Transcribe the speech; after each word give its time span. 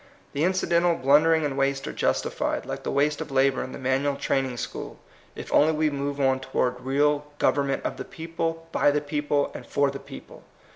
The 0.33 0.43
incidental 0.43 0.95
blundering 0.95 1.45
and 1.45 1.55
waste 1.55 1.87
are 1.87 1.93
justified, 1.93 2.65
like 2.65 2.81
the 2.81 2.89
waste 2.91 3.21
of 3.21 3.29
lumber 3.29 3.63
in 3.63 3.71
the 3.71 3.77
manual 3.77 4.15
training 4.15 4.57
school, 4.57 4.97
if 5.35 5.53
only 5.53 5.73
we 5.73 5.91
move 5.91 6.19
on 6.19 6.39
toward 6.39 6.81
real" 6.81 7.27
government 7.47 7.83
of 7.85 7.97
the 7.97 8.03
people, 8.05 8.67
by 8.71 8.89
the 8.89 8.99
people, 8.99 9.51
and 9.53 9.63
for 9.63 9.91
the 9.91 9.99
people." 9.99 10.41